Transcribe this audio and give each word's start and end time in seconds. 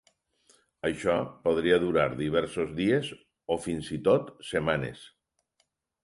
Això 0.87 1.17
podria 1.41 1.75
durar 1.83 2.05
diversos 2.21 2.71
dies 2.79 3.09
o 3.55 3.59
fins 3.67 3.91
i 3.97 3.99
tot 4.09 4.31
setmanes. 4.53 5.05